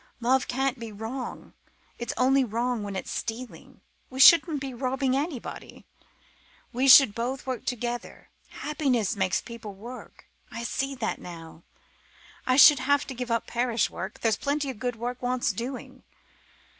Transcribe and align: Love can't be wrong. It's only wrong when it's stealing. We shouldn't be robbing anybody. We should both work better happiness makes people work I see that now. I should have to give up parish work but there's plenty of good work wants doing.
Love 0.19 0.47
can't 0.47 0.79
be 0.79 0.91
wrong. 0.91 1.53
It's 1.99 2.15
only 2.17 2.43
wrong 2.43 2.81
when 2.81 2.95
it's 2.95 3.11
stealing. 3.11 3.81
We 4.09 4.19
shouldn't 4.19 4.59
be 4.59 4.73
robbing 4.73 5.15
anybody. 5.15 5.85
We 6.73 6.87
should 6.87 7.13
both 7.13 7.45
work 7.45 7.65
better 7.79 8.29
happiness 8.49 9.15
makes 9.15 9.41
people 9.41 9.75
work 9.75 10.25
I 10.51 10.63
see 10.63 10.95
that 10.95 11.21
now. 11.21 11.61
I 12.47 12.55
should 12.55 12.79
have 12.79 13.05
to 13.05 13.13
give 13.13 13.29
up 13.29 13.45
parish 13.45 13.91
work 13.91 14.13
but 14.13 14.21
there's 14.23 14.37
plenty 14.37 14.71
of 14.71 14.79
good 14.79 14.95
work 14.95 15.21
wants 15.21 15.51
doing. 15.53 16.01